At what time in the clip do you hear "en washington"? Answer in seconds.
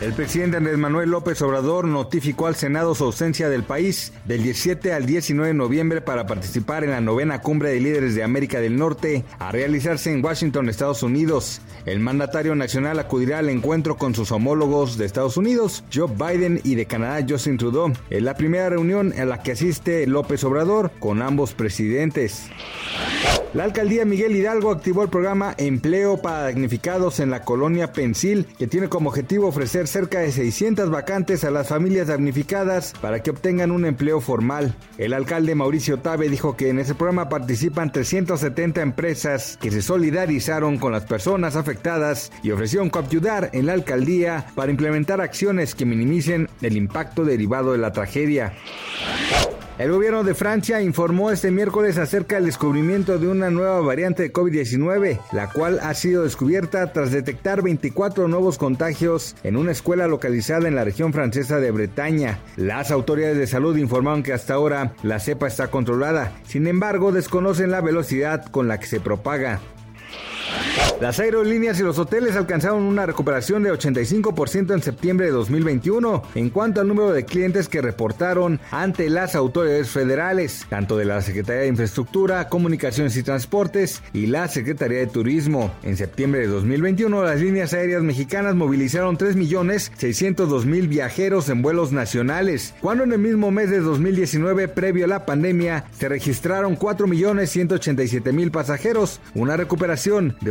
10.10-10.70